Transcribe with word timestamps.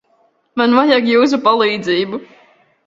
Man 0.61 0.73
vajag 0.79 1.11
jūsu 1.13 1.41
palīdzību. 1.47 2.23